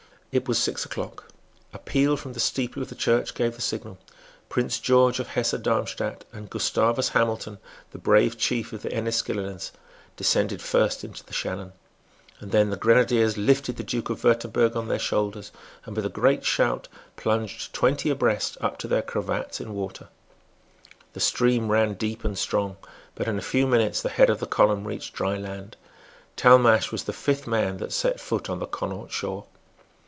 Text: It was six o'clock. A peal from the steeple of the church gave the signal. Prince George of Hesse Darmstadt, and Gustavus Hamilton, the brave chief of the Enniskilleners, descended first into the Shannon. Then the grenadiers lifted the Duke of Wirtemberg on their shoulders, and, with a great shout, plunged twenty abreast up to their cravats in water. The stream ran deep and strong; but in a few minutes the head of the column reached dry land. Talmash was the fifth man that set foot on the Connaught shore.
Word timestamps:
It 0.33 0.47
was 0.47 0.57
six 0.57 0.85
o'clock. 0.85 1.25
A 1.73 1.77
peal 1.77 2.15
from 2.15 2.31
the 2.31 2.39
steeple 2.39 2.81
of 2.81 2.87
the 2.87 2.95
church 2.95 3.33
gave 3.33 3.55
the 3.57 3.61
signal. 3.61 3.97
Prince 4.47 4.79
George 4.79 5.19
of 5.19 5.27
Hesse 5.27 5.59
Darmstadt, 5.61 6.23
and 6.31 6.49
Gustavus 6.49 7.09
Hamilton, 7.09 7.57
the 7.91 7.97
brave 7.97 8.37
chief 8.37 8.71
of 8.71 8.81
the 8.81 8.93
Enniskilleners, 8.95 9.71
descended 10.15 10.61
first 10.61 11.03
into 11.03 11.25
the 11.25 11.33
Shannon. 11.33 11.73
Then 12.39 12.69
the 12.69 12.77
grenadiers 12.77 13.37
lifted 13.37 13.75
the 13.75 13.83
Duke 13.83 14.09
of 14.09 14.23
Wirtemberg 14.23 14.77
on 14.77 14.87
their 14.87 14.95
shoulders, 14.97 15.51
and, 15.83 15.97
with 15.97 16.05
a 16.05 16.09
great 16.09 16.45
shout, 16.45 16.87
plunged 17.17 17.73
twenty 17.73 18.09
abreast 18.09 18.57
up 18.61 18.77
to 18.77 18.87
their 18.87 19.01
cravats 19.01 19.59
in 19.59 19.73
water. 19.75 20.07
The 21.11 21.19
stream 21.19 21.69
ran 21.69 21.95
deep 21.95 22.23
and 22.23 22.37
strong; 22.37 22.77
but 23.15 23.27
in 23.27 23.37
a 23.37 23.41
few 23.41 23.67
minutes 23.67 24.01
the 24.01 24.07
head 24.07 24.29
of 24.29 24.39
the 24.39 24.47
column 24.47 24.87
reached 24.87 25.13
dry 25.13 25.35
land. 25.35 25.75
Talmash 26.37 26.89
was 26.89 27.03
the 27.03 27.11
fifth 27.11 27.47
man 27.47 27.75
that 27.79 27.91
set 27.91 28.21
foot 28.21 28.49
on 28.49 28.59
the 28.59 28.65
Connaught 28.67 29.11
shore. 29.11 29.43